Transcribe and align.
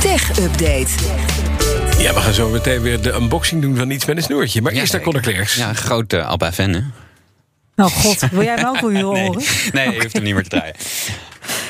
Tech 0.00 0.38
Update. 0.38 0.88
Ja, 1.98 2.14
we 2.14 2.20
gaan 2.20 2.32
zo 2.34 2.48
meteen 2.48 2.80
weer 2.80 3.00
de 3.02 3.12
unboxing 3.14 3.62
doen 3.62 3.76
van 3.76 3.90
iets 3.90 4.04
met 4.04 4.16
een 4.16 4.22
snoertje. 4.22 4.62
Maar 4.62 4.72
Ja, 4.74 4.80
eerst 4.80 4.92
naar 4.92 5.02
Conor. 5.02 5.20
Klerks. 5.20 5.54
Ja, 5.54 5.68
een 5.68 5.74
grote 5.76 6.22
Abba-fan, 6.24 6.70
hè? 6.72 6.80
Oh 7.84 7.86
god, 7.90 8.20
wil 8.30 8.42
jij 8.42 8.54
hem 8.54 8.66
ook 8.66 8.80
weer 8.80 9.02
horen? 9.10 9.36
Nee, 9.36 9.46
nee 9.72 9.90
je 9.94 10.00
hoeft 10.00 10.12
hem 10.12 10.22
niet 10.22 10.34
meer 10.34 10.42
te 10.42 10.48
draaien. 10.48 10.74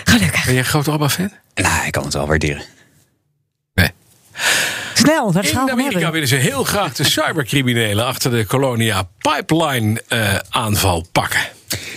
Gelukkig. 0.04 0.44
Ben 0.44 0.52
jij 0.54 0.62
een 0.62 0.68
grote 0.68 0.90
ABBA-fan? 0.90 1.30
Nou, 1.54 1.86
ik 1.86 1.92
kan 1.92 2.04
het 2.04 2.12
wel 2.14 2.26
waarderen. 2.26 2.62
Nee. 3.74 3.90
Snel, 4.94 5.32
daar 5.32 5.44
In 5.44 5.50
gaan 5.50 5.64
we 5.64 5.70
Amerika 5.72 5.92
hebben. 5.94 6.12
willen 6.12 6.28
ze 6.28 6.36
heel 6.36 6.64
graag 6.64 6.94
de 6.94 7.04
cybercriminelen 7.04 8.06
achter 8.06 8.30
de 8.30 8.46
Colonia 8.46 9.08
Pipeline 9.18 10.02
eh, 10.08 10.34
aanval 10.48 11.06
pakken. 11.12 11.40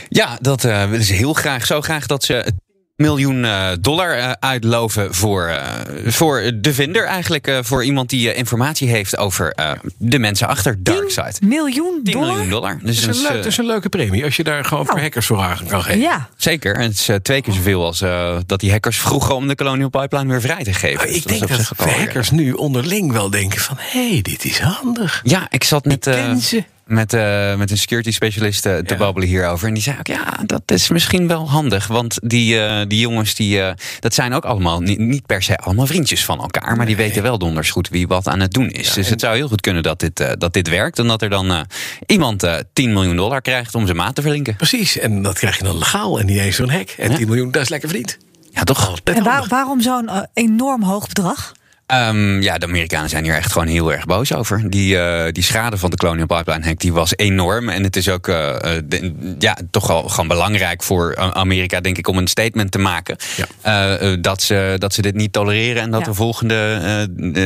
Ja, 0.10 0.38
dat 0.42 0.64
eh, 0.64 0.90
willen 0.90 1.06
ze 1.06 1.14
heel 1.14 1.34
graag. 1.34 1.66
Zo 1.66 1.82
graag 1.82 2.06
dat 2.06 2.24
ze 2.24 2.44
10 2.46 2.54
miljoen 3.02 3.46
eh, 3.46 3.70
dollar 3.80 4.18
eh, 4.18 4.32
uitloven 4.40 5.14
voor, 5.14 5.46
eh, 5.48 5.66
voor 6.06 6.52
de 6.56 6.74
vinder. 6.74 7.06
Eigenlijk 7.06 7.60
voor 7.62 7.84
iemand 7.84 8.10
die 8.10 8.34
informatie 8.34 8.90
heeft 8.90 9.18
over 9.18 9.56
de 9.98 10.20
mensen 10.20 10.48
achter 10.48 10.84
Darkseid. 10.84 11.42
Miljoen 11.42 12.02
10 12.04 12.14
dollar? 12.14 12.28
miljoen 12.28 12.50
dollar. 12.50 12.80
Dus 12.82 12.82
Dat 12.82 12.90
is, 12.96 13.02
een 13.02 13.08
dat 13.08 13.22
leuk, 13.22 13.30
is, 13.32 13.38
dat 13.38 13.46
is 13.46 13.58
een 13.58 13.66
leuke 13.66 13.90
premie 13.90 14.24
als 14.24 14.36
je 14.36 14.44
daar 14.44 14.66
gewoon 14.66 14.86
voor 14.86 14.94
Nou. 14.94 15.06
hackers 15.06 15.26
voor 15.26 15.40
aan 15.42 15.68
kan 15.68 15.84
geven. 15.84 16.00
Ja, 16.00 16.30
Zeker. 16.38 16.76
En 16.76 16.82
het 16.82 16.92
is 16.92 17.10
twee 17.22 17.42
keer 17.42 17.54
zoveel 17.54 17.86
als 17.86 18.00
dat 18.46 18.60
die 18.60 18.72
hackers 18.72 18.98
vroegen 18.98 19.36
om 19.36 19.48
de 19.48 19.56
Colonial 19.56 19.90
Pipeline 19.90 20.30
weer 20.30 20.42
vrij 20.42 20.64
te 20.64 20.74
geven. 20.74 20.98
Maar 20.98 21.08
Dus 21.08 21.16
ik 21.16 21.28
denk 21.28 21.48
dat 21.48 21.72
hackers 21.78 22.32
nu 22.32 22.52
onderling 22.52 23.12
wel 23.12 23.30
denken 23.30 23.60
van... 23.60 23.76
hé, 23.80 24.12
hey, 24.12 24.22
dit 24.22 24.46
is 24.46 24.60
handig. 24.60 25.22
Ja, 25.24 25.48
ik 25.50 25.64
zat 25.64 25.86
met, 25.86 26.06
Ik. 26.06 26.64
Met, 26.92 27.14
eh, 27.14 27.56
met 27.56 27.72
een 27.72 27.78
security 27.78 28.12
specialist 28.12 28.66
eh, 28.66 28.78
te 28.78 28.94
Ja. 28.94 29.00
babbelen 29.00 29.28
hierover. 29.30 29.68
En 29.68 29.74
die 29.74 29.84
zei 29.84 29.96
ook, 30.00 30.08
ja, 30.08 30.40
dat 30.46 30.62
is 30.66 30.90
misschien 30.90 31.28
wel 31.28 31.50
handig. 31.50 31.88
Want 31.88 32.20
die, 32.24 32.60
eh, 32.66 32.86
die 32.88 33.00
jongens, 33.00 33.36
die, 33.36 33.62
eh, 33.62 33.74
dat 34.00 34.14
zijn 34.14 34.34
ook 34.34 34.46
allemaal 34.46 34.80
niet, 34.82 35.00
niet 35.00 35.26
per 35.26 35.44
se 35.44 35.58
allemaal 35.58 35.86
vriendjes 35.86 36.26
van 36.26 36.40
elkaar. 36.42 36.76
Maar 36.76 36.86
die 36.86 36.96
weten 36.96 37.24
wel 37.24 37.38
donders 37.38 37.70
goed 37.72 37.90
wie 37.90 38.08
wat 38.08 38.28
aan 38.28 38.40
het 38.40 38.52
doen 38.54 38.70
is. 38.70 38.94
dus 38.94 39.06
en- 39.06 39.12
het 39.12 39.22
zou 39.22 39.36
heel 39.36 39.48
goed 39.48 39.62
kunnen 39.62 39.84
dat 39.84 40.00
dit, 40.00 40.20
eh, 40.20 40.32
dat 40.38 40.54
dit 40.54 40.70
werkt. 40.70 41.00
En 41.00 41.08
dat 41.08 41.22
er 41.22 41.30
dan 41.30 41.66
iemand 42.06 42.44
eh 42.44 42.56
10 42.74 42.94
miljoen 42.94 43.16
dollar 43.16 43.42
krijgt 43.42 43.76
om 43.76 43.86
zijn 43.86 43.98
maat 43.98 44.16
te 44.16 44.22
verlinken. 44.22 44.56
Precies, 44.56 44.98
en 44.98 45.22
dat 45.22 45.38
krijg 45.40 45.58
je 45.58 45.64
dan 45.64 45.78
legaal 45.78 46.20
en 46.20 46.26
niet 46.26 46.40
eens 46.40 46.56
zo'n 46.56 46.70
hack. 46.70 46.90
En 46.90 47.12
Ja. 47.12 47.18
10 47.18 47.28
miljoen, 47.28 47.52
dat 47.52 47.62
is 47.62 47.70
lekker 47.70 47.90
verdiend. 47.90 48.18
Ja, 48.52 48.64
toch? 48.64 48.88
Altijd 48.90 49.18
en 49.18 49.24
waar- 49.24 49.48
waarom 49.48 49.82
zo'n 49.82 50.10
enorm 50.34 50.84
hoog 50.84 51.08
bedrag? 51.08 51.52
Ehm, 51.92 52.42
ja, 52.42 52.58
de 52.58 52.66
Amerikanen 52.66 53.10
zijn 53.10 53.24
hier 53.24 53.36
echt 53.36 53.52
gewoon 53.52 53.68
heel 53.68 53.94
erg 53.94 54.06
boos 54.06 54.34
over. 54.34 54.70
Die, 54.70 54.98
eh, 54.98 55.32
die 55.32 55.44
schade 55.44 55.78
van 55.78 55.90
de 55.90 55.96
Colonial 55.98 56.26
Pipeline 56.26 56.66
hack 56.66 56.80
die 56.80 56.94
was 56.94 57.14
enorm. 57.16 57.70
En 57.70 57.84
het 57.84 57.96
is 57.96 58.10
ook 58.10 58.28
eh, 58.28 58.76
eh, 58.78 58.82
de- 58.86 59.36
ja, 59.40 59.58
toch 59.72 59.88
wel 59.88 60.02
gewoon 60.10 60.28
belangrijk 60.28 60.84
voor 60.84 61.18
Amerika, 61.34 61.80
denk 61.82 61.98
ik, 61.98 62.08
om 62.08 62.18
een 62.18 62.28
statement 62.28 62.72
te 62.72 62.78
maken. 62.80 63.16
Ja. 63.64 64.16
Dat, 64.16 64.42
ze, 64.42 64.76
dat 64.78 64.94
ze 64.94 65.02
dit 65.02 65.16
niet 65.16 65.34
tolereren 65.34 65.82
en 65.82 65.92
dat 65.92 66.00
Ja. 66.00 66.06
de 66.06 66.14
volgende 66.14 66.54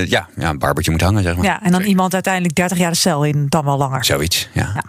ja, 0.07 0.27
ja, 0.37 0.49
een 0.49 0.59
barbertje 0.59 0.91
moet 0.91 1.02
hangen, 1.02 1.23
zeg 1.23 1.35
maar. 1.35 1.45
Ja, 1.45 1.63
en 1.63 1.71
dan 1.71 1.81
iemand 1.81 2.13
uiteindelijk 2.13 2.55
30 2.55 2.77
jaar 2.77 2.91
de 2.91 2.97
cel 2.97 3.23
in, 3.23 3.45
dan 3.49 3.65
wel 3.65 3.77
langer. 3.77 4.05
Zoiets, 4.05 4.49
ja. 4.53 4.83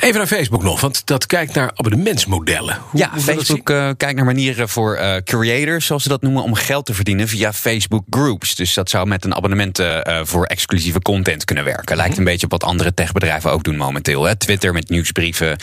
Even 0.00 0.16
naar 0.18 0.26
Facebook 0.26 0.62
nog, 0.62 0.80
want 0.80 1.06
dat 1.06 1.26
kijkt 1.26 1.54
naar 1.54 1.70
abonnementsmodellen. 1.74 2.78
Hoe, 2.90 3.00
Ja, 3.00 3.10
hoe 3.12 3.20
Facebook 3.20 3.70
eh, 3.70 3.90
kijkt 3.96 4.14
naar 4.16 4.24
manieren 4.24 4.68
voor 4.68 4.94
eh, 4.96 5.16
creators, 5.24 5.86
zoals 5.86 6.02
ze 6.02 6.08
dat 6.08 6.22
noemen, 6.22 6.42
om 6.42 6.54
geld 6.54 6.86
te 6.86 6.94
verdienen 6.94 7.28
via 7.28 7.52
Facebook 7.52 8.04
Groups. 8.10 8.54
Dus 8.54 8.74
dat 8.74 8.90
zou 8.90 9.06
met 9.06 9.24
een 9.24 9.34
abonnement 9.34 9.78
eh, 9.78 10.20
voor 10.22 10.44
exclusieve 10.44 11.00
content 11.00 11.44
kunnen 11.44 11.64
werken. 11.64 11.96
Lijkt 11.96 12.10
Mhm. 12.10 12.18
een 12.18 12.24
beetje 12.26 12.44
op 12.44 12.52
wat 12.52 12.64
andere 12.64 12.94
techbedrijven 12.94 13.50
ook 13.52 13.62
doen 13.64 13.76
momenteel. 13.76 14.24
Hè. 14.24 14.36
Twitter 14.36 14.72
met 14.72 14.88
nieuwsbrieven, 14.88 15.56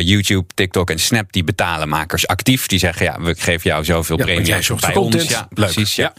YouTube, 0.00 0.44
TikTok 0.54 0.90
en 0.90 0.98
Snap 0.98 1.32
die 1.32 1.44
betalen 1.44 1.88
makers 1.88 2.26
actief. 2.26 2.66
Die 2.66 2.78
zeggen, 2.78 3.06
ja, 3.06 3.20
we 3.20 3.34
geven 3.38 3.70
jou 3.70 3.84
zoveel 3.84 4.18
Ja, 4.18 4.24
premie 4.24 4.46
jij 4.46 4.54
bij 4.56 4.64
voor 4.64 4.76
ons. 4.76 4.92
content. 4.92 5.28
Ja, 5.28 5.46
Leuk. 5.50 5.72
precies. 5.72 5.94
Ja. 5.96 6.12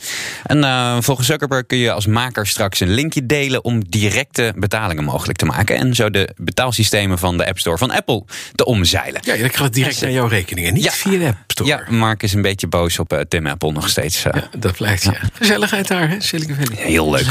En 0.44 1.04
volgens 1.04 1.28
Zuckerberg 1.28 1.66
kun 1.66 1.78
je 1.78 1.92
als 1.92 2.06
maker 2.06 2.48
straks 2.48 2.80
een 2.80 2.90
linkje 2.94 3.26
delen 3.26 3.64
om 3.64 3.84
directe 3.90 4.54
betalingen 4.56 5.04
mogelijk 5.04 5.38
te 5.38 5.46
maken. 5.46 5.76
En 5.78 5.94
zo 5.96 6.10
de 6.10 6.30
betaalsystemen 6.38 7.18
van 7.18 7.38
de 7.38 7.48
App 7.48 7.57
Store 7.60 7.78
van 7.78 7.92
Apple 7.92 8.24
te 8.56 8.66
omzeilen. 8.66 9.22
Ja, 9.24 9.36
dan 9.38 9.50
gaat 9.50 9.60
het 9.64 9.74
direct 9.74 10.02
naar 10.02 10.12
jouw 10.12 10.28
rekening 10.28 10.68
en 10.68 10.74
niet 10.74 10.84
Ja. 10.84 10.92
via 10.92 11.18
de 11.20 11.26
App 11.28 11.38
Store. 11.48 11.70
Ja, 11.70 11.84
Mark 11.90 12.24
is 12.24 12.34
een 12.34 12.42
beetje 12.42 12.68
boos 12.68 13.00
op 13.00 13.14
eh, 13.14 13.20
Tim 13.20 13.48
Apple 13.48 13.72
nog 13.72 13.90
steeds. 13.90 14.24
eh. 14.26 14.32
Ja, 14.42 14.50
dat 14.60 14.76
blijkt, 14.76 15.04
ja. 15.04 15.16
Gezelligheid 15.34 15.88
daar, 15.88 16.10
hè? 16.10 16.22
Silicon 16.22 16.56
Valley. 16.56 16.84
Heel 16.84 17.12
leuk. 17.12 17.26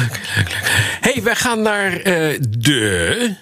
hey, 1.01 1.23
wij 1.23 1.35
gaan 1.35 1.63
naar 1.63 1.93
eh, 1.97 2.39
de... 2.59 3.35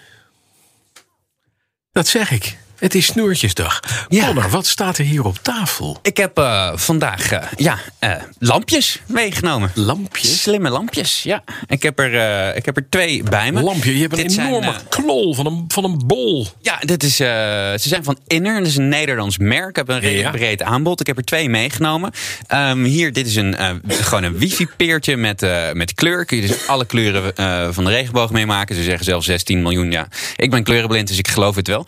Dat 1.92 2.06
zeg 2.09 2.31
ik. 2.31 2.56
Het 2.84 2.95
is 2.95 3.06
Snoertjesdag. 3.06 3.81
Ja. 4.09 4.27
Connor, 4.27 4.50
wat 4.50 4.67
staat 4.67 4.99
er 4.99 5.05
hier 5.05 5.25
op 5.25 5.39
tafel? 5.43 5.99
Ik 6.03 6.17
heb 6.17 6.39
eh, 6.39 6.71
vandaag 6.75 7.33
eh, 7.33 7.43
ja, 7.56 7.78
eh, 7.99 8.11
lampjes 8.39 9.00
meegenomen. 9.06 9.71
Lampjes? 9.75 10.43
Slimme 10.43 10.71
lampjes, 10.71 11.22
ja. 11.22 11.45
Ik 11.67 11.83
heb 11.83 11.99
er, 11.99 12.56
ik 12.56 12.65
heb 12.65 12.77
er 12.77 12.87
twee 12.89 13.22
bij 13.22 13.53
me. 13.53 13.62
Lampje, 13.62 13.95
je 13.95 14.00
hebt 14.00 14.12
een 14.12 14.22
Dit 14.22 14.33
zijn, 14.33 14.47
enorme 14.47 14.67
eh, 14.67 14.77
knol 14.89 15.34
van 15.34 15.47
een, 15.47 15.65
van 15.69 15.84
een 15.84 16.03
bol. 16.06 16.47
Ja, 16.61 16.78
dit 16.81 17.03
is, 17.03 17.17
ze 17.17 17.75
zijn 17.77 18.05
van 18.05 18.19
Inner. 18.27 18.59
Dat 18.59 18.67
is 18.67 18.77
een 18.77 18.89
Nederlands 18.89 19.39
merk. 19.39 19.69
Ik 19.69 19.77
heb 19.77 19.89
een 19.89 20.01
redelijk 20.01 20.25
Ja. 20.25 20.31
breed 20.31 20.62
aanbod. 20.62 21.01
Ik 21.01 21.06
heb 21.06 21.16
er 21.16 21.25
twee 21.25 21.49
meegenomen. 21.49 22.12
Ehm, 22.47 22.83
hier, 22.83 23.12
dit 23.12 23.27
is 23.27 23.37
een, 23.37 23.56
gewoon 23.89 24.22
een 24.22 24.39
wifi-peertje 24.39 25.16
met, 25.16 25.47
met 25.72 25.95
kleur. 25.95 26.25
Kun 26.25 26.37
je 26.41 26.47
dus 26.47 26.66
alle 26.66 26.87
kleuren 26.87 27.34
van 27.75 27.84
de 27.84 27.91
regenboog 27.91 28.31
meemaken. 28.31 28.75
Ze 28.77 28.83
zeggen 28.83 29.05
zelfs 29.05 29.27
16 29.27 29.62
miljoen. 29.62 29.91
Ja, 29.91 30.09
ik 30.37 30.51
ben 30.51 30.62
kleurenblind, 30.62 31.09
dus 31.09 31.19
ik 31.19 31.28
geloof 31.28 31.56
het 31.56 31.66
wel. 31.66 31.87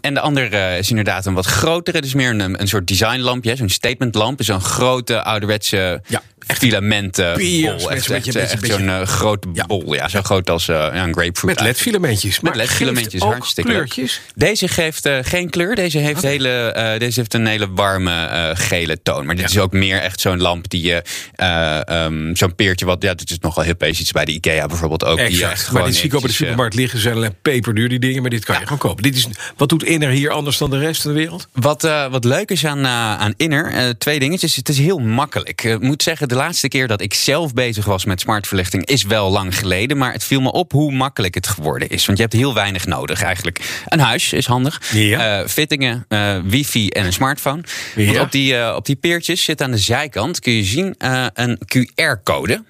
En 0.00 0.14
de 0.14 0.20
andere 0.20 0.56
eh, 0.56 0.78
is 0.78 0.90
inderdaad 0.90 1.26
een 1.26 1.34
wat 1.34 1.46
grotere. 1.46 2.00
Is 2.00 2.14
meer 2.14 2.30
een, 2.30 2.60
een 2.60 2.68
soort 2.68 2.86
designlampje. 2.86 3.56
Zo'n 3.56 3.68
statementlamp. 3.68 4.42
Zo'n 4.42 4.60
grote 4.60 5.22
ouderwetse 5.22 6.02
filamentenbol. 6.46 7.90
Echt, 7.90 8.10
echt, 8.10 8.34
echt 8.36 8.66
zo'n 8.66 8.88
eh, 8.88 9.02
grote 9.02 9.48
bol. 9.66 9.94
Ja, 9.94 10.08
zo 10.08 10.22
groot 10.22 10.50
als 10.50 10.68
eh, 10.68 10.88
een 10.92 11.12
grapefruit. 11.12 11.56
Met 11.56 11.60
ledfilamentjes. 11.60 12.40
Met 12.40 12.54
ledfilamentjes, 12.54 13.22
hartstikke 13.22 13.70
leuk. 13.70 13.78
kleurtjes. 13.78 14.20
Deze 14.34 14.68
geeft 14.68 15.06
eh, 15.06 15.18
geen 15.22 15.50
kleur. 15.50 15.74
Deze 15.74 15.98
heeft, 15.98 16.22
hele, 16.22 16.96
deze 16.98 17.20
heeft 17.20 17.34
een 17.34 17.46
hele 17.46 17.68
warme 17.70 18.52
gele 18.54 19.02
toon. 19.02 19.26
Maar 19.26 19.36
dit 19.36 19.50
is 19.50 19.58
ook 19.58 19.72
meer 19.72 20.00
echt 20.00 20.20
zo'n 20.20 20.40
lamp 20.40 20.70
die 20.70 20.82
je. 20.82 21.02
eh, 21.34 21.88
ehm, 21.88 22.34
zo'n 22.34 22.54
peertje 22.54 22.86
wat. 22.86 23.02
Ja, 23.02 23.14
dit 23.14 23.30
is 23.30 23.38
nogal 23.38 23.62
heel 23.64 23.74
iets 23.78 24.12
bij 24.12 24.24
de 24.24 24.32
IKEA 24.32 24.66
bijvoorbeeld 24.66 25.04
ook. 25.04 25.16
Die 25.16 25.26
Exact. 25.26 25.52
echt 25.52 25.72
maar 25.72 25.84
dit 25.84 25.94
zie 25.94 26.04
ik 26.04 26.10
bij 26.10 26.20
de 26.20 26.32
supermarkt 26.32 26.74
liggen. 26.74 27.00
Ze 27.00 27.12
zijn 27.12 27.34
peperduur 27.42 27.88
die 27.88 27.98
dingen, 27.98 28.20
maar 28.20 28.30
dit 28.30 28.44
kan 28.44 28.54
je 28.58 28.62
gewoon 28.62 28.78
kopen. 28.78 29.02
Dit 29.02 29.16
is, 29.16 29.26
wat 29.56 29.68
doet 29.68 29.84
Inner 29.84 30.10
hier 30.10 30.30
anders 30.30 30.58
dan 30.58 30.70
de 30.70 30.78
rest 30.78 31.02
van 31.02 31.12
de 31.12 31.16
wereld? 31.18 31.48
Wat, 31.52 31.82
wat 32.10 32.24
leuk 32.24 32.50
is 32.50 32.66
aan, 32.66 32.86
aan 32.86 33.34
Inner, 33.36 33.98
twee 33.98 34.18
dingetjes. 34.18 34.56
Het 34.56 34.68
is 34.68 34.78
heel 34.78 34.98
makkelijk. 34.98 35.62
Ik 35.62 35.80
moet 35.80 36.02
zeggen, 36.02 36.28
de 36.34 36.40
laatste 36.40 36.68
keer 36.68 36.86
dat 36.86 37.00
ik 37.00 37.14
zelf 37.14 37.52
bezig 37.52 37.84
was 37.84 38.04
met 38.04 38.20
smartverlichting 38.20 38.86
is 38.86 39.02
wel 39.02 39.30
lang 39.30 39.58
geleden. 39.58 39.96
Maar 39.96 40.12
het 40.12 40.24
viel 40.24 40.40
me 40.40 40.52
op 40.52 40.72
hoe 40.72 40.92
makkelijk 40.92 41.34
het 41.34 41.46
geworden 41.46 41.88
is. 41.88 42.06
Want 42.06 42.18
je 42.18 42.24
hebt 42.24 42.36
heel 42.36 42.54
weinig 42.54 42.86
nodig 42.86 43.22
eigenlijk. 43.22 43.82
Een 43.88 43.98
huis 43.98 44.32
is 44.32 44.46
handig. 44.46 44.82
Ja. 44.92 45.40
Eh, 45.40 45.48
fittingen, 45.48 46.04
eh, 46.08 46.36
wifi 46.44 46.88
en 46.88 47.04
een 47.04 47.12
smartphone. 47.12 47.62
Want 47.94 48.18
op 48.18 48.32
die, 48.32 48.56
eh, 48.56 48.74
op 48.76 48.86
die 48.86 48.96
peertjes 48.96 49.44
zit 49.44 49.62
aan 49.62 49.70
de 49.70 49.78
zijkant, 49.78 50.40
kun 50.40 50.52
je 50.52 50.64
zien, 50.64 50.94
een 51.34 51.58
QR-code. 51.66 52.64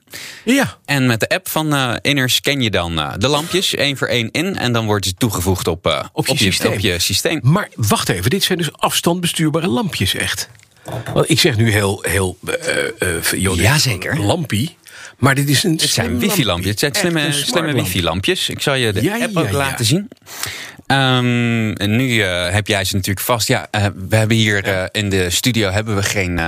Ja. 0.45 0.77
En 0.85 1.07
met 1.07 1.21
de 1.21 1.29
app 1.29 1.49
van 1.49 1.75
eh 1.75 1.95
Inner 2.01 2.31
scan 2.31 2.61
je 2.61 2.71
dan 2.71 3.15
de 3.19 3.29
lampjes 3.29 3.75
één 3.75 3.97
voor 3.97 4.09
één 4.09 4.31
in. 4.31 4.57
En 4.57 4.73
dan 4.73 4.87
wordt 4.87 5.05
het 5.05 5.19
toegevoegd 5.19 5.67
op, 5.67 6.11
Op 6.13 6.27
je 6.27 6.69
op 6.69 6.79
je 6.79 6.99
systeem. 6.99 7.41
Maar 7.43 7.69
wacht 7.75 8.09
even, 8.09 8.31
dit 8.31 8.43
zijn 8.43 8.59
dus 8.59 8.73
afstandbestuurbare 8.73 9.69
lampjes 9.69 10.15
echt. 10.15 10.49
Want 11.15 11.31
ik 11.31 11.41
zeg 11.41 11.57
nu 11.57 11.71
heel, 11.71 12.05
heel 12.09 12.39
is 12.99 13.55
Jazeker. 13.55 14.19
lampie. 14.21 14.77
Maar 15.19 15.35
dit 15.35 15.49
is 15.49 15.63
een 15.63 15.73
Het 15.73 15.81
zijn 15.81 16.19
wifi-lampjes. 16.19 16.71
Het 16.71 16.79
zijn 16.79 16.95
slimme, 16.95 17.33
slimme 17.33 17.73
wifi-lampjes. 17.73 18.49
Ik 18.49 18.61
zal 18.61 18.75
je 18.75 18.93
de 18.93 19.03
Ja, 19.03 19.19
app 19.23 19.37
ook 19.37 19.47
ja. 19.51 19.53
laten 19.53 19.85
zien. 19.85 20.09
Ehm, 20.87 21.73
en 21.73 21.97
nu 21.97 22.21
eh, 22.23 22.51
heb 22.53 22.67
jij 22.67 22.85
ze 22.85 22.95
natuurlijk 22.95 23.27
vast. 23.27 23.49
Ja, 23.49 23.67
eh, 23.71 23.87
we 24.09 24.17
hebben 24.17 24.37
hier 24.37 24.65
eh, 24.65 24.85
in 24.93 25.11
de 25.11 25.31
studio 25.31 25.71
hebben 25.71 25.97
we 25.97 26.03
geen, 26.03 26.41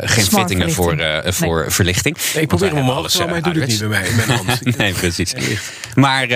geen 0.00 0.24
fittingen 0.24 0.70
voor, 0.72 0.84
verlichting. 0.96 1.24
eh, 1.24 1.32
voor 1.32 1.72
verlichting. 1.72 2.16
ik 2.16 2.32
Want 2.34 2.46
probeer 2.46 2.74
hem 2.74 2.88
alles, 2.90 3.18
maar 3.18 3.28
hij 3.28 3.40
doet 3.40 3.54
het 3.54 3.66
niet 3.66 3.80
eh, 3.82 3.88
bij 3.88 3.98
mij 4.00 4.08
in 4.08 4.16
mijn 4.16 4.28
hand. 4.30 4.76
nee, 4.78 4.92
precies. 4.92 5.34
Maar 5.94 6.28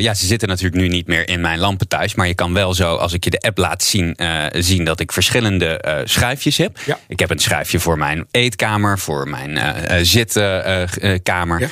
ja, 0.00 0.14
ze 0.14 0.26
zitten 0.26 0.48
natuurlijk 0.48 0.76
nu 0.82 0.88
niet 0.88 1.06
meer 1.06 1.28
in 1.28 1.40
mijn 1.40 1.58
lampen 1.58 1.88
thuis. 1.88 2.14
Maar 2.14 2.26
je 2.26 2.34
kan 2.34 2.52
wel 2.52 2.74
zo, 2.74 2.96
als 2.96 3.12
ik 3.12 3.24
je 3.24 3.30
de 3.30 3.40
app 3.40 3.58
laat 3.58 3.82
zien, 3.82 4.14
eh, 4.14 4.44
zien 4.52 4.84
dat 4.84 5.00
ik 5.00 5.12
verschillende 5.12 5.78
eh, 5.80 6.00
schuifjes 6.04 6.56
heb. 6.56 6.78
Ja. 6.86 6.98
Ik 7.08 7.18
heb 7.18 7.30
een 7.30 7.38
schuifje 7.38 7.80
voor 7.80 7.98
mijn 7.98 8.26
eetkamer, 8.30 8.98
voor 8.98 9.28
mijn 9.28 9.56
eh, 9.58 9.98
zitkamer. 10.02 11.60
Ja. 11.60 11.68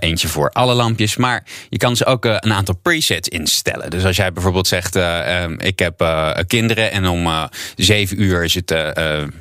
Eh, 0.00 0.08
eentje 0.08 0.28
voor 0.28 0.50
alle 0.50 0.74
lampjes. 0.74 1.16
Maar 1.16 1.44
je 1.68 1.76
kan 1.76 1.96
ze 1.96 2.04
ook 2.06 2.24
een 2.24 2.52
aantal 2.52 2.74
presets 2.82 3.28
instellen. 3.28 3.90
Dus 3.90 4.04
als 4.04 4.16
jij 4.16 4.32
bijvoorbeeld 4.40 4.66
zegt, 4.66 4.96
eh, 4.96 5.42
ehm, 5.42 5.54
ik 5.58 5.78
heb 5.78 6.00
eh, 6.00 6.30
kinderen 6.46 6.90
en 6.92 7.06
om 7.06 7.26
eh, 7.26 7.44
zeven 7.76 8.22
uur 8.22 8.44
is 8.44 8.54
het... 8.54 8.74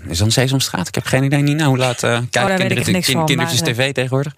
is 0.09 0.17
dan 0.17 0.31
Sesamstraat? 0.31 0.87
Ik 0.87 0.95
heb 0.95 1.05
geen 1.05 1.23
idee, 1.23 1.41
Nina. 1.41 1.65
Hoe 1.65 1.77
laat 1.77 2.03
uh, 2.03 2.19
kijken 2.29 2.57
kinderen, 2.57 3.03
van, 3.03 3.25
kindertjes 3.25 3.61
maar, 3.61 3.73
tv 3.73 3.91
tegenwoordig? 3.91 4.33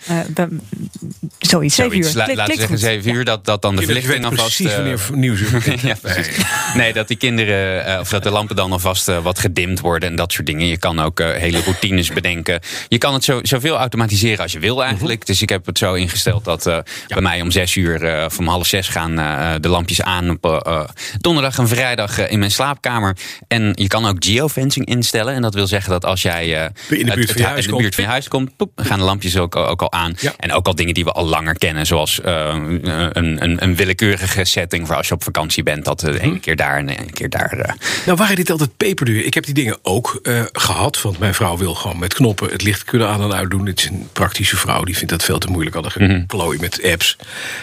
Zoiets, 1.40 1.76
zeven 1.76 1.98
uur. 1.98 2.12
la- 2.16 2.24
Klik- 2.24 2.38
laten 2.38 2.54
we 2.54 2.60
zeggen 2.60 2.78
zeven 2.78 3.14
uur, 3.14 3.26
dat, 3.26 3.46
dat 3.46 3.62
dan 3.62 3.76
de 3.76 3.82
verlichting 3.82 4.26
alvast... 4.26 4.56
precies 4.56 4.70
eh, 4.70 4.76
wanneer 4.76 5.00
nieuwsuur 5.14 5.52
begint. 5.60 5.82
ja, 5.82 5.96
precies. 6.02 6.38
Nee, 6.74 6.94
dat 6.94 7.08
die 7.08 7.18
kinderen, 7.18 7.86
eh, 7.86 8.00
of 8.00 8.10
dat 8.10 8.24
de 8.24 8.30
lampen 8.30 8.56
dan 8.56 8.72
alvast 8.72 9.08
eh, 9.08 9.24
wat 9.24 9.40
gedimd 9.40 9.80
worden 9.80 10.10
en 10.10 10.16
dat 10.16 10.32
soort 10.32 10.46
dingen. 10.46 10.68
Je 10.68 10.78
kan 10.78 11.00
ook 11.00 11.20
hele 11.20 11.62
routines 11.62 12.10
bedenken. 12.20 12.60
Je 12.88 12.98
kan 12.98 13.14
het 13.14 13.24
zo, 13.24 13.40
zoveel 13.44 13.78
automatiseren 13.78 14.40
als 14.40 14.52
je 14.52 14.60
wil 14.60 14.84
eigenlijk. 14.84 15.20
Mhm. 15.20 15.28
Dus 15.28 15.42
ik 15.42 15.50
heb 15.50 15.66
het 15.66 15.78
zo 15.78 15.94
ingesteld 15.94 16.46
dat 16.46 16.66
eh, 16.66 16.78
bij 17.08 17.22
mij 17.22 17.42
om 17.42 17.52
zes 17.52 17.76
uur 17.76 18.04
eh, 18.06 18.26
om 18.40 18.48
half 18.48 18.68
zes 18.68 18.88
gaan 18.88 19.20
eh, 19.20 19.54
de 19.60 19.68
lampjes 19.70 20.02
aan 20.02 20.30
op 20.30 20.46
eh, 20.60 20.74
eh, 20.80 20.90
donderdag 21.18 21.58
en 21.58 21.68
vrijdag 21.68 22.18
eh, 22.18 22.32
in 22.32 22.40
mijn 22.40 22.52
slaapkamer. 22.52 23.18
En 23.48 23.72
je 23.76 23.88
kan 23.88 24.06
ook 24.06 24.16
geofencing 24.26 24.86
instellen. 24.86 25.34
En 25.34 25.42
dat 25.42 25.54
wil 25.54 25.68
zeggen 25.68 25.92
dat 25.92 26.06
als 26.06 26.22
jij 26.22 26.48
In 26.90 27.06
de 27.06 27.14
buurt 27.14 27.18
het- 27.18 27.32
van 27.32 27.42
je 27.42 27.48
huis 27.48 27.58
in 27.60 27.64
de 27.66 27.70
komt. 27.70 27.82
buurt 27.82 27.96
van 27.96 28.04
je 28.04 28.10
huis 28.10 28.28
komt, 28.28 28.56
poep, 28.58 28.72
gaan 28.76 28.98
de 29.00 29.06
lampjes 29.06 29.38
ook, 29.38 29.56
ook 29.56 29.82
al 29.82 29.92
aan. 29.92 30.14
Ja. 30.20 30.34
En 30.38 30.54
ook 30.54 30.68
al 30.68 30.76
dingen 30.76 30.94
die 30.94 31.04
we 31.04 31.12
al 31.12 31.26
langer 31.26 31.58
kennen, 31.58 31.86
zoals 31.86 32.20
een, 32.24 33.44
een, 33.44 33.64
een 33.64 33.76
willekeurige 33.76 34.44
setting 34.46 34.88
voor 34.88 34.96
als 34.96 35.08
je 35.08 35.14
op 35.14 35.24
vakantie 35.24 35.64
bent. 35.64 35.86
Dat 35.86 36.00
de 36.00 36.20
ene 36.22 36.40
keer 36.40 36.56
daar 36.56 36.78
en 36.78 36.86
de 36.86 36.98
ene 37.00 37.12
keer 37.12 37.30
daar. 37.30 37.76
Nou 38.06 38.18
waren 38.18 38.36
dit 38.36 38.50
altijd 38.50 38.78
peperduur. 38.78 39.26
Ik 39.26 39.34
heb 39.34 39.46
die 39.46 39.54
dingen 39.54 39.78
ook 39.82 40.20
eh, 40.24 40.42
gehad. 40.52 41.02
Want 41.02 41.20
mijn 41.20 41.34
vrouw 41.34 41.58
wil 41.58 41.76
gewoon 41.76 42.00
met 42.00 42.14
knoppen 42.14 42.50
het 42.52 42.64
licht 42.64 42.84
kunnen 42.84 43.08
aan 43.08 43.22
en 43.22 43.34
uitdoen. 43.34 43.66
Het 43.66 43.80
is 43.80 43.86
een 43.86 44.10
praktische 44.14 44.58
vrouw. 44.58 44.84
Die 44.84 44.96
vindt 44.98 45.10
dat 45.12 45.24
veel 45.24 45.40
te 45.40 45.48
moeilijk. 45.48 45.76
Al 45.76 45.80
Mhm. 45.82 46.02
een 46.04 46.20
geklooi 46.20 46.60
met 46.60 46.80
apps. 46.92 47.18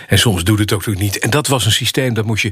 En 0.09 0.19
soms 0.19 0.45
doet 0.45 0.59
het 0.59 0.73
ook 0.73 0.79
natuurlijk 0.87 1.05
niet. 1.13 1.19
En 1.23 1.31
dat 1.31 1.47
was 1.47 1.65
een 1.67 1.73
systeem 1.73 2.15
dat 2.15 2.25
moest 2.25 2.43
je 2.43 2.51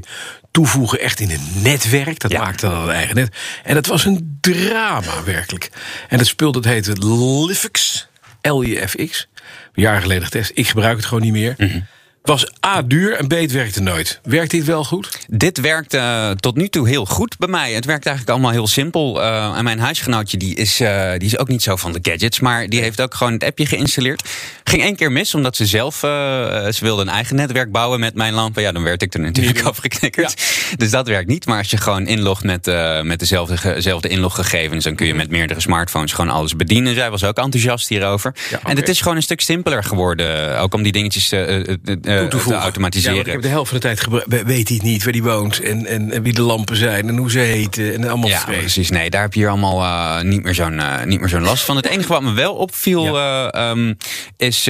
toevoegen 0.51 0.99
echt 0.99 1.19
in 1.19 1.31
een 1.31 1.47
netwerk. 1.61 2.19
Dat 2.19 2.31
Ja. 2.31 2.41
maakte 2.41 2.69
dan 2.69 2.81
een 2.83 2.89
eigen 2.95 3.15
net. 3.15 3.35
En 3.63 3.73
dat 3.73 3.85
was 3.85 4.05
een 4.05 4.37
drama 4.41 5.23
werkelijk. 5.23 5.69
En 6.09 6.17
dat 6.17 6.27
spul 6.27 6.51
dat 6.51 6.63
heette 6.65 7.07
Lifix. 7.45 8.07
L-I-F-X. 8.41 9.27
Jaren 9.73 10.01
geleden 10.01 10.23
getest. 10.23 10.51
Ik 10.53 10.67
gebruik 10.67 10.97
het 10.97 11.05
gewoon 11.05 11.23
niet 11.23 11.31
meer. 11.31 11.53
Mhm. 11.57 11.79
Was 12.27 12.51
A 12.65 12.81
duur 12.81 13.13
en 13.13 13.27
B 13.27 13.31
het 13.31 13.51
werkte 13.51 13.81
nooit. 13.81 14.19
Werkt 14.23 14.51
dit 14.51 14.65
wel 14.65 14.83
goed? 14.83 15.19
Dit 15.27 15.59
werkt 15.59 15.93
eh, 15.93 16.29
tot 16.31 16.55
nu 16.55 16.67
toe 16.67 16.87
heel 16.87 17.05
goed 17.05 17.37
bij 17.37 17.47
mij. 17.47 17.73
Het 17.73 17.85
werkt 17.85 18.05
eigenlijk 18.05 18.35
allemaal 18.35 18.55
heel 18.55 18.67
simpel. 18.67 19.21
Eh, 19.21 19.57
en 19.57 19.63
mijn 19.63 19.79
huisgenootje 19.79 20.37
die 20.37 20.55
is, 20.55 20.79
eh, 20.79 21.11
die 21.11 21.27
is 21.27 21.37
ook 21.37 21.47
niet 21.47 21.63
zo 21.63 21.75
van 21.75 21.91
de 21.93 21.99
gadgets. 22.01 22.39
Maar 22.39 22.69
die 22.69 22.81
heeft 22.81 23.01
ook 23.01 23.13
gewoon 23.13 23.33
het 23.33 23.43
appje 23.43 23.65
geïnstalleerd. 23.65 24.29
Ging 24.63 24.81
één 24.81 24.95
keer 24.95 25.11
mis, 25.11 25.35
omdat 25.35 25.55
ze 25.55 25.65
zelf... 25.65 25.95
ze 25.95 26.77
wilde 26.79 27.01
een 27.01 27.09
eigen 27.09 27.35
netwerk 27.35 27.71
bouwen 27.71 27.99
met 27.99 28.15
mijn 28.15 28.33
lampen. 28.33 28.61
Ja, 28.61 28.71
dan 28.71 28.83
werd 28.83 29.01
ik 29.01 29.13
er 29.13 29.19
natuurlijk 29.19 29.61
afgeknikkerd. 29.73 30.43
Dus 30.77 30.91
dat 30.91 31.07
werkt 31.07 31.29
niet. 31.29 31.45
Maar 31.45 31.57
als 31.57 31.69
je 31.69 31.77
gewoon 31.77 32.07
inlogt 32.07 32.43
met, 32.43 32.65
met 33.03 33.19
dezelfde, 33.19 33.73
dezelfde 33.73 34.07
inloggegevens... 34.07 34.83
dan 34.83 34.95
kun 34.95 35.07
je 35.07 35.13
met 35.13 35.29
meerdere 35.29 35.61
smartphones 35.61 36.13
gewoon 36.13 36.31
alles 36.31 36.55
bedienen. 36.55 36.95
Zij 36.95 37.09
was 37.09 37.23
ook 37.23 37.37
enthousiast 37.37 37.89
hierover. 37.89 38.35
Ja. 38.49 38.59
En 38.63 38.75
het 38.75 38.89
is 38.89 39.01
gewoon 39.01 39.17
een 39.17 39.23
stuk 39.23 39.41
simpeler 39.41 39.83
geworden. 39.83 40.59
Ook 40.59 40.73
om 40.73 40.83
die 40.83 40.91
dingetjes 40.91 41.31
eh, 41.31 42.16
toe 42.19 42.29
te 42.29 42.35
te 42.37 42.43
voegen. 42.43 42.61
automatiseren. 42.61 43.15
Ja, 43.15 43.23
ik 43.25 43.31
heb 43.31 43.41
de 43.41 43.47
helft 43.47 43.69
van 43.69 43.77
de 43.79 43.83
tijd 43.83 43.99
gebruikt. 44.01 44.43
Weet 44.43 44.69
hij 44.69 44.79
niet 44.83 45.03
waar 45.03 45.13
hij 45.13 45.21
woont 45.21 45.59
en, 45.61 45.85
en, 45.85 46.11
en 46.11 46.23
wie 46.23 46.33
de 46.33 46.41
lampen 46.41 46.75
zijn 46.75 47.07
en 47.07 47.17
hoe 47.17 47.31
ze 47.31 47.39
heten 47.39 47.93
en 47.93 48.07
allemaal 48.09 48.29
Ja, 48.29 48.39
vrees. 48.39 48.57
precies. 48.57 48.89
Nee, 48.89 49.09
daar 49.09 49.21
heb 49.21 49.33
je 49.33 49.39
hier 49.39 49.49
allemaal 49.49 49.81
eh, 49.83 50.23
niet, 50.23 50.43
meer 50.43 50.53
zo'n, 50.55 50.79
eh, 50.79 51.03
niet 51.05 51.19
meer 51.19 51.29
zo'n 51.29 51.41
last 51.43 51.63
van. 51.63 51.75
Het 51.75 51.85
enige 51.85 52.07
wat 52.07 52.21
me 52.21 52.31
wel 52.33 52.53
opviel 52.53 53.17
eh, 53.17 53.47
ehm, 53.53 53.93
is 54.37 54.69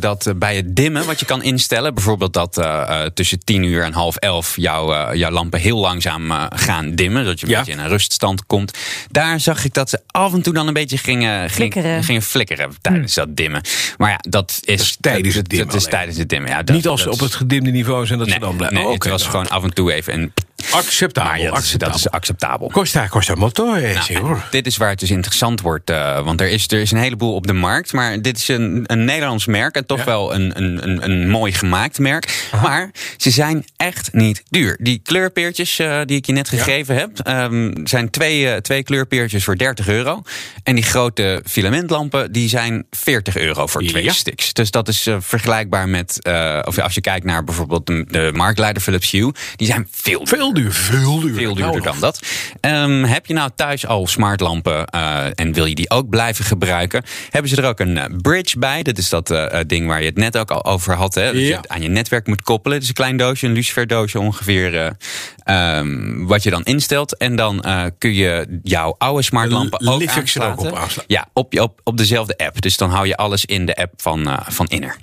dat 0.00 0.32
bij 0.36 0.56
het 0.56 0.76
dimmen 0.76 1.06
wat 1.06 1.20
je 1.20 1.26
kan 1.26 1.42
instellen, 1.42 1.94
bijvoorbeeld 1.94 2.32
dat 2.32 2.58
eh, 2.58 2.82
eh, 3.04 3.10
tussen 3.14 3.38
10 3.44 3.62
uur 3.62 3.82
en 3.82 3.92
half 3.92 4.16
11 4.16 4.52
jouw, 4.56 5.14
jouw 5.14 5.30
lampen 5.30 5.60
heel 5.60 5.78
langzaam 5.78 6.30
gaan 6.54 6.94
dimmen, 6.94 7.24
dat 7.24 7.40
je 7.40 7.46
een 7.46 7.52
Ja. 7.52 7.58
beetje 7.58 7.72
in 7.72 7.78
een 7.78 7.88
ruststand 7.88 8.46
komt. 8.46 8.78
Daar 9.10 9.40
zag 9.40 9.64
ik 9.64 9.74
dat 9.74 9.90
ze 9.90 10.00
af 10.06 10.32
en 10.32 10.42
toe 10.42 10.52
dan 10.54 10.66
een 10.66 10.72
beetje 10.72 10.98
gingen 10.98 11.10
gingen 11.22 11.50
Flikkeren. 11.50 12.04
Gingen 12.04 12.22
flikkeren 12.22 12.70
tijdens 12.80 13.14
dat 13.14 13.36
dimmen. 13.36 13.60
Maar 13.98 14.10
ja, 14.10 14.18
dat 14.20 14.60
is, 14.64 14.80
is 14.80 14.96
tijdens 15.00 15.34
het 15.34 15.44
dat- 15.44 15.48
dimmen 15.50 15.66
Dat 15.68 15.76
is 15.76 15.80
alleen. 15.86 15.96
tijdens 15.96 16.18
het 16.18 16.28
dimmen. 16.28 16.50
Ja, 16.50 16.62
dat, 16.62 16.81
niet 16.82 16.90
als 16.92 17.02
ze 17.02 17.10
op 17.10 17.20
het 17.20 17.34
gedimde 17.34 17.70
niveau 17.70 18.06
zijn 18.06 18.18
dat 18.18 18.28
Nee, 18.28 18.36
ze 18.36 18.42
dan 18.44 18.56
blijven. 18.56 18.76
nee 18.78 18.86
Oh, 18.86 18.92
het 18.92 19.02
oké, 19.02 19.10
was 19.10 19.20
nou. 19.20 19.30
gewoon 19.32 19.48
af 19.48 19.62
en 19.62 19.74
toe 19.74 19.92
even 19.92 20.14
een. 20.14 20.32
Acceptabel. 20.70 21.42
Ja, 21.42 21.50
dat, 21.50 21.62
is, 21.62 21.70
dat 21.70 21.82
acceptabel. 21.82 21.96
is 21.96 22.10
acceptabel. 22.10 22.68
Costa, 22.70 23.08
Costa 23.08 23.34
Motore, 23.34 23.92
Nou, 23.92 24.04
senor. 24.04 24.44
dit 24.50 24.66
is 24.66 24.76
waar 24.76 24.90
het 24.90 25.00
dus 25.00 25.10
interessant 25.10 25.60
wordt. 25.60 25.90
eh, 25.90 26.24
want 26.24 26.40
er 26.40 26.48
is, 26.48 26.66
er 26.68 26.80
is 26.80 26.90
een 26.90 26.98
heleboel 26.98 27.34
op 27.34 27.46
de 27.46 27.52
markt. 27.52 27.92
Maar 27.92 28.22
dit 28.22 28.36
is 28.36 28.48
een, 28.48 28.84
een 28.86 29.04
Nederlands 29.04 29.46
merk. 29.46 29.74
En 29.76 29.86
toch 29.86 29.98
Ja. 29.98 30.04
wel 30.04 30.34
een, 30.34 30.52
een, 30.62 30.82
een, 30.88 31.10
een 31.10 31.28
mooi 31.28 31.52
gemaakt 31.52 31.98
merk. 31.98 32.48
Maar 32.62 32.90
ze 33.16 33.30
zijn 33.30 33.64
echt 33.76 34.12
niet 34.12 34.42
duur. 34.50 34.76
Die 34.80 34.98
kleurpeertjes 35.02 35.78
eh, 35.78 36.00
die 36.04 36.16
ik 36.16 36.26
je 36.26 36.32
net 36.32 36.48
gegeven 36.48 36.96
heb. 36.96 37.18
ehm, 37.18 37.70
zijn 37.84 38.10
twee, 38.10 38.48
eh, 38.48 38.56
twee 38.56 38.82
kleurpeertjes 38.82 39.44
voor 39.44 39.56
30 39.56 39.88
euro. 39.88 40.22
En 40.62 40.74
die 40.74 40.84
grote 40.84 41.42
filamentlampen 41.46 42.32
die 42.32 42.48
zijn 42.48 42.86
40 42.90 43.36
euro 43.36 43.66
voor 43.66 43.82
twee 43.82 44.12
sticks. 44.12 44.52
Dus 44.52 44.70
dat 44.70 44.88
is 44.88 45.08
vergelijkbaar 45.18 45.88
met. 45.88 46.18
of 46.64 46.78
als 46.78 46.94
je 46.94 47.00
kijkt 47.00 47.24
naar 47.24 47.44
bijvoorbeeld 47.44 47.86
de, 47.86 48.04
de 48.08 48.30
marktleider 48.34 48.82
Philips 48.82 49.10
Hue. 49.10 49.32
Die 49.56 49.66
zijn 49.66 49.88
veel 49.90 50.18
duurder. 50.24 50.51
Veel 50.52 50.62
duur, 50.62 50.72
veel 50.72 51.20
duur. 51.20 51.34
Veel 51.34 51.54
duurder 51.54 51.72
Nou, 51.72 51.82
dan 51.82 52.00
dat. 52.00 52.20
Ehm, 52.60 53.04
heb 53.04 53.26
je 53.26 53.34
nou 53.34 53.50
thuis 53.56 53.86
al 53.86 54.06
smartlampen 54.06 54.86
eh, 54.86 55.24
en 55.34 55.52
wil 55.52 55.64
je 55.64 55.74
die 55.74 55.90
ook 55.90 56.08
blijven 56.08 56.44
gebruiken? 56.44 57.02
Hebben 57.30 57.50
ze 57.50 57.56
er 57.56 57.68
ook 57.68 57.80
een 57.80 57.98
eh, 57.98 58.04
bridge 58.22 58.58
bij? 58.58 58.82
Dat 58.82 58.98
is 58.98 59.08
dat 59.08 59.30
eh, 59.30 59.60
ding 59.66 59.86
waar 59.86 60.00
je 60.00 60.06
het 60.06 60.16
net 60.16 60.38
ook 60.38 60.50
al 60.50 60.64
over 60.64 60.94
had. 60.94 61.14
Hè? 61.14 61.24
Dat 61.32 61.42
je 61.42 61.56
het 61.56 61.68
aan 61.68 61.82
je 61.82 61.88
netwerk 61.88 62.26
moet 62.26 62.42
koppelen. 62.42 62.74
Het 62.74 62.82
is 62.82 62.88
een 62.88 62.94
klein 62.94 63.16
doosje, 63.16 63.46
een 63.46 63.52
lucifer 63.52 63.86
doosje 63.86 64.20
ongeveer. 64.20 64.76
eh, 64.76 64.90
ehm, 65.78 66.24
wat 66.24 66.42
je 66.42 66.50
dan 66.50 66.62
instelt. 66.62 67.16
En 67.16 67.36
dan 67.36 67.64
kun 67.98 68.14
je 68.14 68.60
jouw 68.62 68.94
oude 68.98 69.22
smartlampen 69.22 69.80
ook 69.86 70.00
ook 70.02 70.60
op 70.60 70.66
aansluiten. 70.66 71.04
Ja, 71.06 71.28
op, 71.32 71.58
op, 71.60 71.80
op 71.84 71.96
dezelfde 71.96 72.36
app. 72.38 72.60
Dus 72.60 72.76
dan 72.76 72.90
hou 72.90 73.06
je 73.06 73.16
alles 73.16 73.44
in 73.44 73.66
de 73.66 73.76
app 73.76 73.92
van, 73.96 74.38
van 74.48 74.66
Inner. 74.66 74.96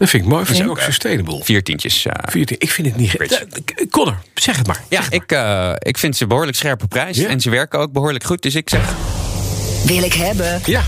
Dat 0.00 0.08
vind 0.08 0.22
ik 0.24 0.28
mooi. 0.28 0.44
Vind 0.44 0.58
Ja. 0.58 0.66
ook 0.66 0.80
sustainable. 0.80 1.44
Vier 1.44 1.62
tientjes. 1.62 2.06
eh, 2.06 2.34
je- 2.34 2.54
Ik 2.58 2.70
vind 2.70 2.86
het 2.86 2.96
niet... 2.96 3.10
ge- 3.10 3.16
Bridge. 3.16 3.46
Eh, 3.74 3.88
Connor, 3.90 4.16
zeg 4.34 4.56
het 4.56 4.66
maar. 4.66 4.82
ja, 4.88 5.02
ik, 5.10 5.32
eh, 5.32 5.72
ik 5.78 5.98
vind 5.98 6.16
ze 6.16 6.26
behoorlijk 6.26 6.56
scherpe 6.56 6.86
prijs. 6.86 7.16
Ja? 7.16 7.28
En 7.28 7.40
ze 7.40 7.50
werken 7.50 7.78
ook 7.78 7.92
behoorlijk 7.92 8.24
goed. 8.24 8.42
Dus 8.42 8.54
ik 8.54 8.68
zeg 8.70 8.94
Wil 9.84 10.02
ik 10.02 10.12
hebben. 10.14 10.60
Ja, 10.64 10.82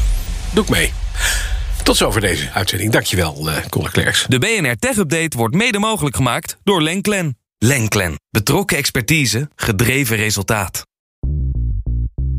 doe 0.53 0.65
ik 0.65 0.71
mee. 0.71 0.93
Tot 1.83 1.97
zover 1.97 2.21
deze 2.21 2.51
uitzending. 2.53 2.93
Dankjewel, 2.93 3.51
eh 3.51 3.57
Connor 3.69 3.91
Klerks. 3.91 4.25
De 4.29 4.39
BNR 4.39 4.77
Tech 4.79 4.97
Update 4.97 5.37
wordt 5.37 5.55
mede 5.55 5.79
mogelijk 5.79 6.17
gemaakt 6.17 6.57
door 6.65 6.83
Lenklen. 6.83 7.39
Lenklen. 7.59 8.15
Betrokken 8.31 8.77
expertise, 8.77 9.49
gedreven 9.57 10.17
resultaat. 10.17 10.83